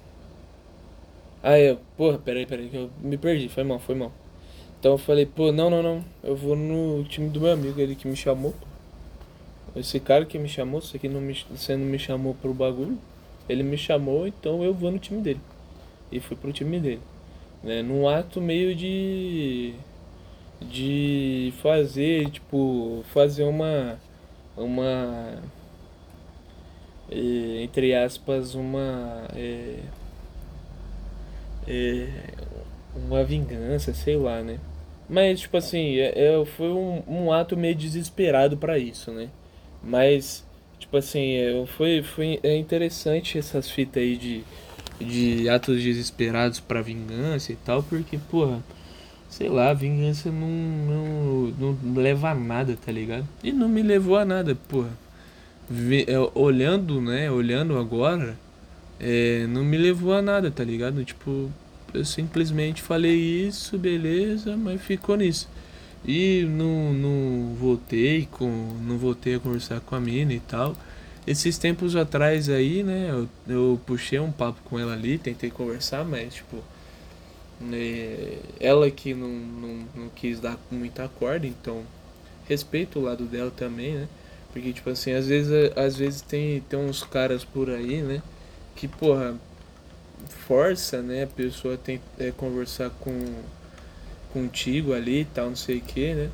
[1.42, 4.12] Ah, é, porra, peraí, peraí, que eu me perdi, foi mal, foi mal.
[4.80, 7.94] Então eu falei, pô, não, não, não, eu vou no time do meu amigo, ele
[7.94, 8.54] que me chamou.
[9.76, 12.98] Esse cara que me chamou, você, que não me, você não me chamou pro bagulho,
[13.48, 15.40] ele me chamou, então eu vou no time dele
[16.10, 17.02] e fui pro time dele.
[17.62, 17.82] Né?
[17.82, 19.74] Num ato meio de.
[20.60, 23.98] de fazer, tipo, fazer uma.
[24.56, 25.42] uma.
[27.10, 29.28] É, entre aspas, uma.
[29.34, 29.80] É,
[31.66, 32.08] é,
[32.94, 34.58] uma vingança, sei lá, né?
[35.08, 39.28] Mas, tipo assim, é, é foi um, um ato meio desesperado para isso, né?
[39.82, 40.44] Mas,
[40.78, 44.44] tipo assim, é, foi, foi é interessante essas fitas aí de
[45.00, 48.62] de atos desesperados para vingança e tal, porque, porra,
[49.28, 53.26] sei lá, vingança não, não, não leva a nada, tá ligado?
[53.42, 54.90] E não me levou a nada, porra.
[56.06, 58.38] É, olhando, né, olhando agora,
[59.00, 61.04] é, não me levou a nada, tá ligado?
[61.04, 61.50] Tipo,
[61.92, 65.48] eu simplesmente falei isso, beleza, mas ficou nisso.
[66.06, 68.46] E não, não voltei com.
[68.86, 70.76] não voltei a conversar com a mina e tal.
[71.26, 76.04] Esses tempos atrás aí, né, eu, eu puxei um papo com ela ali, tentei conversar,
[76.04, 76.62] mas, tipo,
[77.60, 81.82] né, ela que não, não, não quis dar muita corda, então
[82.48, 84.08] respeito o lado dela também, né?
[84.52, 88.22] Porque, tipo assim, às vezes, às vezes tem, tem uns caras por aí, né?
[88.76, 89.34] Que, porra,
[90.46, 93.12] força, né, a pessoa tem é, conversar com
[94.32, 96.30] contigo ali e tal, não sei o que, né?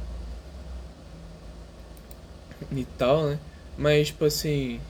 [2.73, 3.39] E tal, né?
[3.77, 4.81] Mas, tipo assim.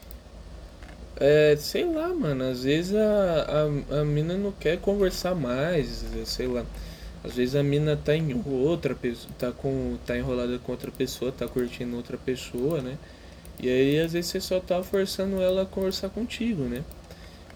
[1.21, 2.45] É, sei lá, mano.
[2.45, 6.65] Às vezes a, a, a mina não quer conversar mais, sei lá.
[7.25, 11.31] Às vezes a mina tá em outra pessoa, tá, com, tá enrolada com outra pessoa,
[11.31, 12.99] tá curtindo outra pessoa, né?
[13.61, 16.83] E aí às vezes você só tá forçando ela a conversar contigo, né?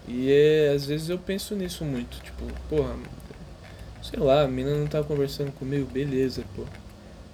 [0.07, 2.95] E é, às vezes eu penso nisso muito, tipo, porra,
[4.01, 6.63] sei lá, a mina não tá conversando comigo, beleza, pô.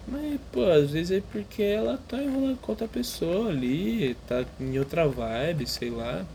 [0.08, 4.78] Mas, pô, às vezes é porque ela tá enrolando com outra pessoa ali, tá em
[4.78, 6.26] outra vibe, sei lá,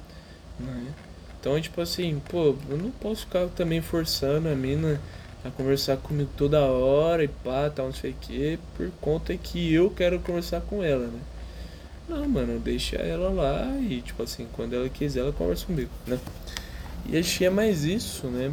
[0.58, 0.94] né?
[1.38, 5.00] Então, tipo assim, pô, eu não posso ficar também forçando a mina
[5.44, 9.72] a conversar comigo toda hora e pá, tal, não sei o que, por conta que
[9.72, 11.20] eu quero conversar com ela, né?
[12.08, 16.18] Não, mano, deixa ela lá e, tipo assim, quando ela quiser, ela conversa comigo, né?
[17.06, 18.52] E que é mais isso, né?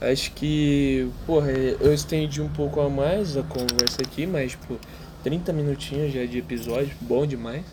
[0.00, 4.78] Acho que, porra, eu estendi um pouco a mais a conversa aqui, mas, tipo,
[5.22, 7.64] 30 minutinhos já de episódio, bom demais.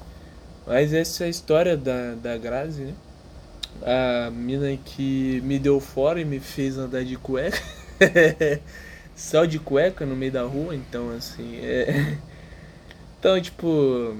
[0.65, 2.93] Mas essa é a história da, da Grazi, né?
[3.81, 7.61] A mina que me deu fora e me fez andar de cueca.
[9.15, 12.17] Só de cueca no meio da rua, então, assim, é.
[13.19, 14.15] Então, tipo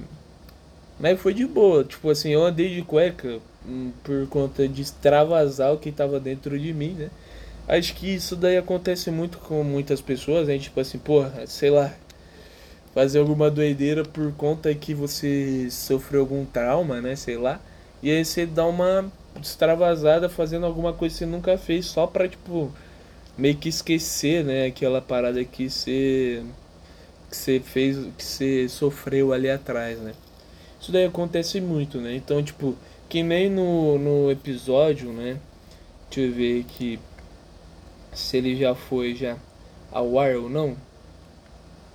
[0.99, 5.71] mas foi de boa, tipo assim, eu andei de cueca hum, por conta de extravasar
[5.71, 7.09] o que tava dentro de mim, né?
[7.67, 10.57] Acho que isso daí acontece muito com muitas pessoas, né?
[10.57, 11.93] Tipo assim, porra, sei lá,
[12.93, 17.15] fazer alguma doideira por conta que você sofreu algum trauma, né?
[17.15, 17.59] Sei lá.
[18.01, 22.27] E aí você dá uma extravasada fazendo alguma coisa que você nunca fez só pra,
[22.27, 22.71] tipo,
[23.37, 24.67] meio que esquecer, né?
[24.67, 26.43] Aquela parada que você,
[27.29, 30.13] que você fez, que você sofreu ali atrás, né?
[30.79, 32.15] Isso daí acontece muito, né?
[32.15, 32.75] Então, tipo,
[33.09, 35.37] que nem no, no episódio, né?
[36.09, 36.99] Deixa eu ver aqui
[38.17, 39.37] se ele já foi já
[39.91, 40.75] ao ar ou não.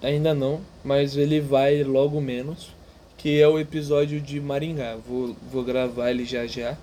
[0.00, 2.70] Ainda não, mas ele vai logo menos.
[3.18, 4.96] Que é o episódio de Maringá.
[4.96, 6.76] Vou, vou gravar ele já já,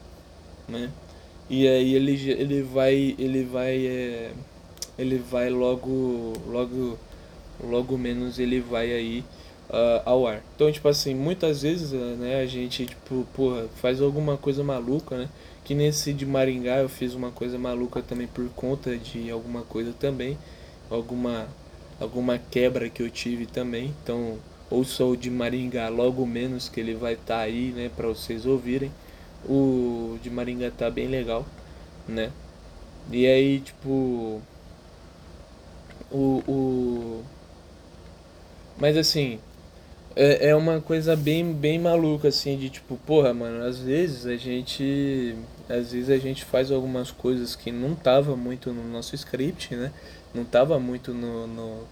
[0.67, 0.89] né?
[1.49, 3.15] E aí ele, ele vai.
[3.17, 3.88] Ele vai.
[3.88, 4.32] É,
[4.97, 6.34] ele vai logo.
[6.47, 6.97] Logo.
[7.62, 9.23] Logo menos ele vai aí
[9.69, 10.41] uh, ao ar.
[10.56, 15.30] Então, tipo assim, muitas vezes né, a gente, tipo, porra, faz alguma coisa maluca, né?
[15.69, 19.93] Que nesse de Maringá eu fiz uma coisa maluca também por conta de alguma coisa
[19.93, 20.36] também.
[20.89, 21.47] Alguma,
[21.99, 23.93] alguma quebra que eu tive também.
[24.01, 28.08] Então, ou sou de Maringá, logo menos que ele vai estar tá aí, né, para
[28.08, 28.91] vocês ouvirem.
[29.47, 31.45] O de Maringá tá bem legal,
[32.08, 32.32] né?
[33.12, 34.41] E aí, tipo.
[36.10, 36.41] O.
[36.47, 37.23] o...
[38.79, 39.38] Mas assim,
[40.15, 44.36] é, é uma coisa bem, bem maluca, assim, de tipo, porra, mano, às vezes a
[44.36, 45.36] gente.
[45.69, 49.91] Às vezes a gente faz algumas coisas que não tava muito no nosso script, né?
[50.34, 51.84] Não tava muito no, no,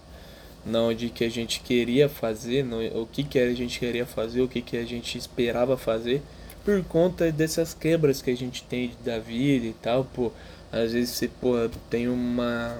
[0.66, 4.42] na onde que a gente queria fazer, no, o que que a gente queria fazer,
[4.42, 6.22] o que que a gente esperava fazer,
[6.64, 10.32] por conta dessas quebras que a gente tem da vida e tal, pô.
[10.72, 12.78] Às vezes você, porra, tem uma.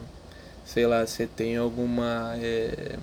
[0.64, 2.34] Sei lá, você tem alguma.
[2.36, 2.98] É,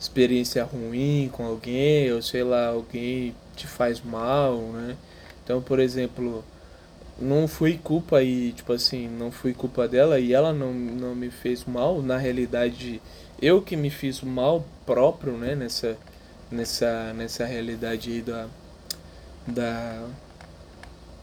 [0.00, 4.96] experiência ruim com alguém, ou sei lá, alguém te faz mal, né?
[5.44, 6.44] Então, por exemplo,
[7.18, 11.30] não foi culpa aí, tipo assim, não foi culpa dela e ela não, não me
[11.30, 13.00] fez mal, na realidade
[13.40, 15.96] eu que me fiz mal próprio, né, nessa
[16.50, 18.48] nessa nessa realidade aí da
[19.46, 20.08] da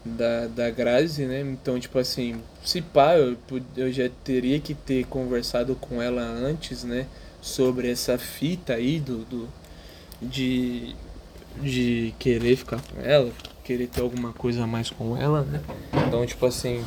[0.04, 1.40] da, da Grazi, né?
[1.40, 3.36] Então, tipo assim, se pá, eu,
[3.76, 7.06] eu já teria que ter conversado com ela antes, né?
[7.40, 9.48] sobre essa fita aí do, do
[10.20, 10.94] de,
[11.62, 13.30] de querer ficar com ela,
[13.68, 15.60] querer ter alguma coisa a mais com ela, né?
[16.06, 16.82] Então, tipo assim,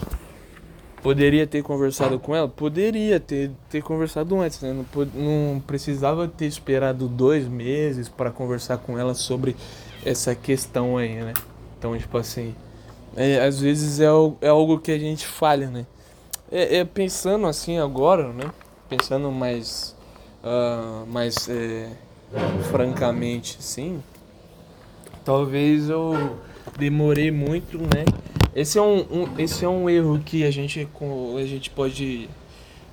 [1.04, 2.48] poderia ter conversado com ela?
[2.48, 4.74] Poderia ter, ter conversado antes, né?
[4.74, 9.56] Não, não precisava ter esperado dois meses para conversar com ela sobre
[10.04, 11.36] essa questão aí, né?
[11.78, 12.56] Então, tipo assim,
[13.16, 14.08] é, às vezes é,
[14.42, 15.86] é algo que a gente falha, né?
[16.52, 18.52] É, é pensando assim agora, né?
[18.90, 19.96] Pensando mais
[20.44, 21.92] uh, mas é,
[22.72, 24.02] francamente sim,
[25.24, 26.40] talvez eu
[26.78, 28.06] demorei muito, né?
[28.56, 30.88] Esse é um, um, esse é um erro que a gente,
[31.38, 32.30] a gente pode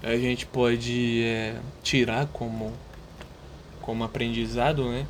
[0.03, 2.73] a gente pode é, tirar como
[3.81, 5.07] como aprendizado, né?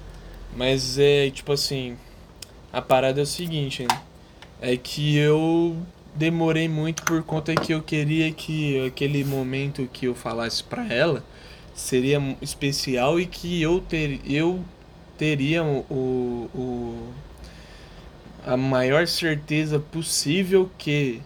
[0.56, 1.96] Mas é tipo assim,
[2.72, 4.08] a parada é o seguinte, né?
[4.60, 5.76] é que eu
[6.14, 11.24] demorei muito por conta que eu queria que aquele momento que eu falasse para ela
[11.74, 14.60] seria especial e que eu, ter, eu
[15.16, 17.12] teria o, o,
[18.48, 21.20] a maior certeza possível que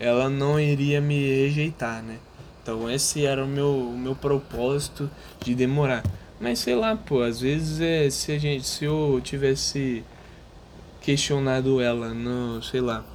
[0.00, 2.18] ela não iria me rejeitar, né?
[2.60, 5.08] Então esse era o meu, o meu propósito
[5.44, 6.02] de demorar.
[6.40, 10.02] Mas sei lá, pô, às vezes é se a gente se eu tivesse
[11.00, 13.06] questionado ela no, sei lá,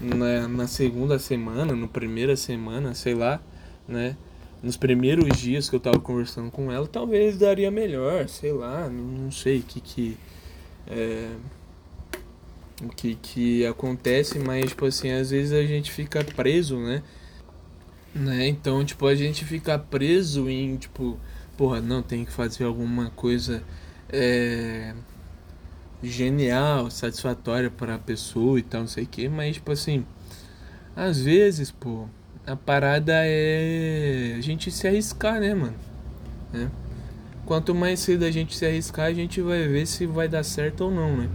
[0.00, 3.38] na, na segunda semana, no primeira semana, sei lá,
[3.86, 4.16] né?
[4.62, 9.04] Nos primeiros dias que eu tava conversando com ela, talvez daria melhor, sei lá, não,
[9.04, 10.16] não sei o que que
[10.86, 11.28] é,
[12.82, 17.02] o que que acontece, mas tipo assim, às vezes a gente fica preso, né?
[18.14, 18.48] Né?
[18.48, 21.18] Então, tipo, a gente fica preso em, tipo,
[21.56, 23.62] porra, não, tem que fazer alguma coisa
[24.08, 24.94] é,
[26.02, 30.04] genial, satisfatória para a pessoa e tal, não sei o que, mas, tipo assim,
[30.96, 32.08] às vezes, pô,
[32.46, 35.76] a parada é a gente se arriscar, né, mano?
[36.52, 36.70] Né?
[37.44, 40.82] Quanto mais cedo a gente se arriscar, a gente vai ver se vai dar certo
[40.84, 41.28] ou não, né?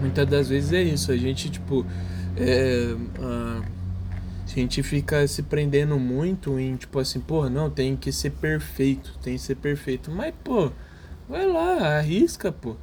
[0.00, 1.84] Muitas das vezes é isso, a gente, tipo,
[2.36, 3.62] é, a,
[4.44, 9.18] a gente fica se prendendo muito em, tipo assim, porra, não, tem que ser perfeito,
[9.22, 10.10] tem que ser perfeito.
[10.10, 10.70] Mas, pô,
[11.28, 12.76] vai lá, arrisca, pô.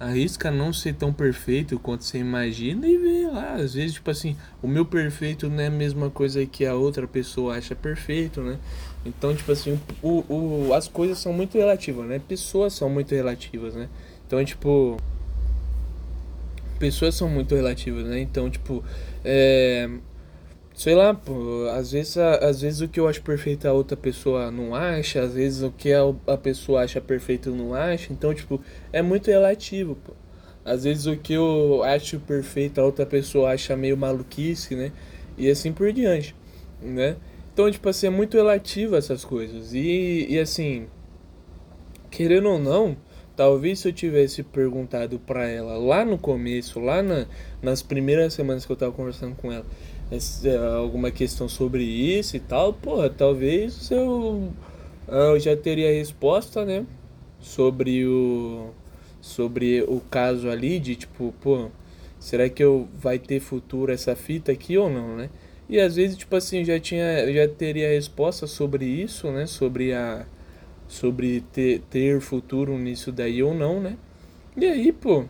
[0.00, 3.54] Arrisca não ser tão perfeito quanto você imagina e vê lá.
[3.54, 7.06] Às vezes, tipo assim, o meu perfeito não é a mesma coisa que a outra
[7.06, 8.58] pessoa acha perfeito, né?
[9.04, 12.20] Então, tipo assim, o, o, as coisas são muito relativas, né?
[12.26, 13.88] Pessoas são muito relativas, né?
[14.26, 14.96] Então, tipo.
[16.82, 18.18] Pessoas são muito relativas, né?
[18.18, 18.82] Então, tipo.
[19.24, 19.88] É,
[20.74, 24.50] Sei lá, pô, às vezes, às vezes o que eu acho perfeito a outra pessoa
[24.50, 28.60] não acha, às vezes o que a, a pessoa acha perfeito não acha, então, tipo,
[28.92, 30.12] é muito relativo, pô.
[30.64, 34.90] Às vezes o que eu acho perfeito a outra pessoa acha meio maluquice, né?
[35.38, 36.34] E assim por diante,
[36.80, 37.16] né?
[37.52, 39.74] Então, tipo assim, é muito relativo essas coisas.
[39.74, 40.86] E, e assim,
[42.10, 42.96] querendo ou não,
[43.36, 47.26] talvez se eu tivesse perguntado pra ela lá no começo, lá na,
[47.62, 49.64] nas primeiras semanas que eu tava conversando com ela,
[50.44, 54.52] é, alguma questão sobre isso e tal, porra, talvez eu,
[55.08, 56.86] eu já teria resposta, né?
[57.40, 58.70] Sobre o
[59.20, 61.70] sobre o caso ali de tipo, pô,
[62.18, 65.30] será que eu vai ter futuro essa fita aqui ou não, né?
[65.68, 69.46] E às vezes, tipo assim, já tinha já teria resposta sobre isso, né?
[69.46, 70.26] Sobre a
[70.92, 73.96] sobre ter, ter futuro nisso daí ou não, né?
[74.54, 75.24] E aí, pô,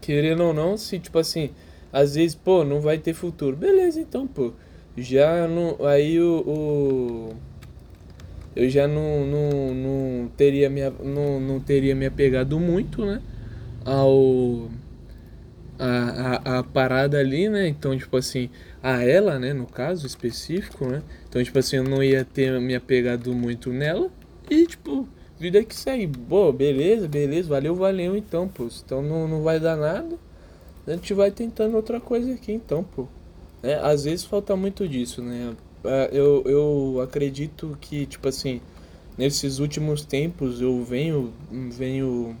[0.00, 1.50] querendo ou não, se tipo assim,
[1.92, 3.56] às vezes, pô, não vai ter futuro.
[3.56, 4.52] Beleza, então, pô.
[4.96, 5.76] Já não.
[5.86, 6.42] Aí o.
[6.46, 7.36] o
[8.56, 13.22] eu já não, não, não, teria me, não, não teria me apegado muito, né?
[13.84, 14.68] Ao.
[15.78, 17.68] A, a, a parada ali, né?
[17.68, 18.50] Então, tipo assim,
[18.82, 19.52] a ela, né?
[19.52, 21.02] No caso específico, né?
[21.28, 24.10] Então, tipo assim, eu não ia ter me apegado muito nela.
[24.50, 26.08] E, tipo, vida que segue.
[26.08, 28.68] Pô, beleza, beleza, valeu, valeu então, pô.
[28.84, 30.18] Então não, não vai dar nada
[30.86, 33.06] a gente vai tentando outra coisa aqui então, pô.
[33.62, 35.54] É, às vezes falta muito disso, né?
[35.84, 38.60] É, eu, eu acredito que, tipo assim,
[39.16, 42.36] nesses últimos tempos eu venho, venho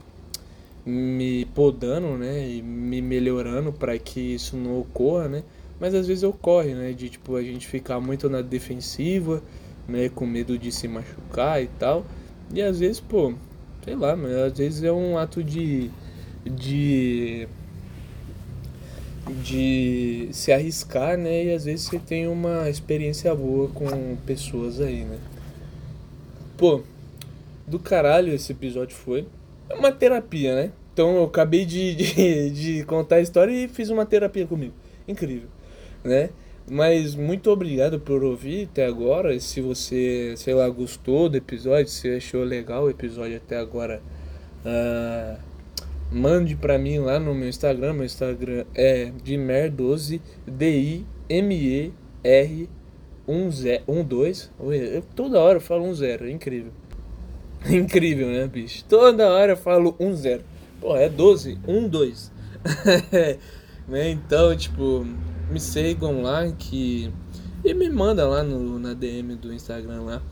[0.84, 2.48] me podando, né?
[2.48, 5.44] E me melhorando para que isso não ocorra, né?
[5.78, 6.92] Mas às vezes ocorre, né?
[6.92, 9.42] De tipo a gente ficar muito na defensiva,
[10.08, 12.04] Com medo de se machucar e tal.
[12.52, 13.34] E às vezes, pô,
[13.84, 15.90] sei lá, mas às vezes é um ato de.
[16.44, 17.48] de
[19.42, 21.44] de se arriscar, né?
[21.44, 25.18] E às vezes você tem uma experiência boa com pessoas aí, né?
[26.56, 26.82] Pô,
[27.66, 29.26] do caralho esse episódio foi.
[29.68, 30.72] É uma terapia, né?
[30.92, 34.74] Então eu acabei de, de, de contar a história e fiz uma terapia comigo.
[35.06, 35.48] Incrível,
[36.04, 36.30] né?
[36.68, 39.38] Mas muito obrigado por ouvir até agora.
[39.40, 44.00] Se você, sei lá, gostou do episódio, se achou legal o episódio até agora.
[44.64, 45.36] Uh,
[46.12, 47.94] mande para mim lá no meu Instagram.
[47.94, 51.90] Meu Instagram é Dimer12, D-I-M-E-R
[54.06, 54.50] 12.
[54.58, 56.72] Eu, toda hora eu falo um zero, é incrível.
[57.68, 58.84] incrível, né, bicho?
[58.88, 60.42] Toda hora eu falo um zero.
[60.80, 62.32] Pô, é 12, 1, 2.
[63.86, 64.10] né?
[64.10, 65.06] Então, tipo,
[65.50, 67.12] me sigam lá que.
[67.64, 70.22] E me manda lá no, na DM do Instagram lá.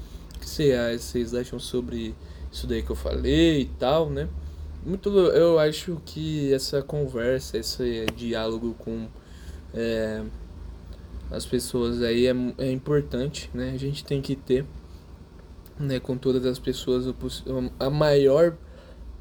[0.41, 2.15] Que vocês acham sobre
[2.51, 4.29] isso daí que eu falei e tal, né?
[4.85, 9.07] muito eu acho que essa conversa esse diálogo com
[9.75, 10.23] é,
[11.31, 14.65] as pessoas aí é, é importante né a gente tem que ter
[15.79, 17.13] né com todas as pessoas
[17.79, 18.57] a maior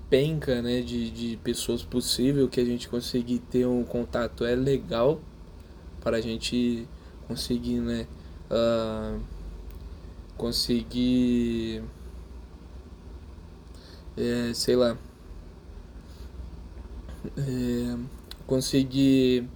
[0.10, 5.20] penca né de, de pessoas possível que a gente conseguir ter um contato é legal
[6.08, 6.88] para a gente
[7.28, 8.08] conseguir né
[8.50, 9.20] uh,
[10.38, 11.84] conseguir
[14.16, 14.98] é, sei lá
[17.38, 17.98] é,
[18.46, 19.50] conseguir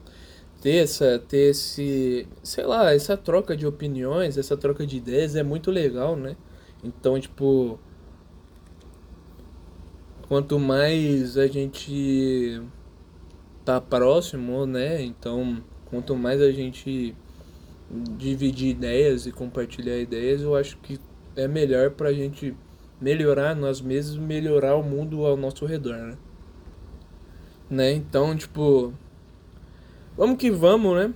[0.61, 5.43] ter essa ter esse, sei lá, essa troca de opiniões, essa troca de ideias é
[5.43, 6.35] muito legal, né?
[6.83, 7.79] Então, tipo,
[10.27, 12.61] quanto mais a gente
[13.63, 15.01] tá próximo, né?
[15.01, 17.13] Então, quanto mais a gente
[18.17, 20.99] dividir ideias e compartilhar ideias, eu acho que
[21.35, 22.55] é melhor pra gente
[22.99, 26.17] melhorar nós mesmos, melhorar o mundo ao nosso redor, né?
[27.69, 27.91] né?
[27.91, 28.93] Então, tipo,
[30.15, 31.13] vamos que vamos, né?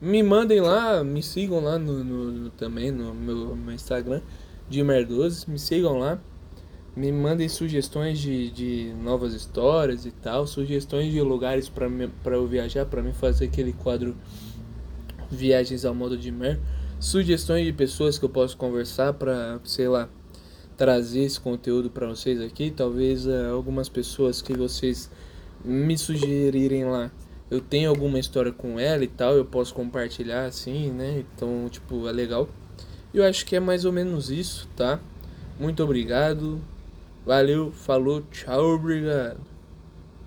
[0.00, 4.22] Me mandem lá, me sigam lá no, no, no também no meu, meu Instagram,
[4.68, 6.18] de Mer12, me sigam lá.
[6.96, 12.86] Me mandem sugestões de, de novas histórias e tal, sugestões de lugares para eu viajar,
[12.86, 14.14] para mim fazer aquele quadro
[15.28, 16.60] Viagens ao modo de Mer.
[17.00, 20.08] Sugestões de pessoas que eu posso conversar para, sei lá,
[20.76, 22.70] trazer esse conteúdo para vocês aqui.
[22.70, 25.10] Talvez uh, algumas pessoas que vocês
[25.64, 27.10] me sugerirem lá,
[27.50, 31.24] eu tenho alguma história com ela e tal, eu posso compartilhar assim, né?
[31.34, 32.48] Então, tipo, é legal.
[33.12, 35.00] Eu acho que é mais ou menos isso, tá?
[35.58, 36.60] Muito obrigado.
[37.24, 39.53] Valeu, falou, tchau, obrigado.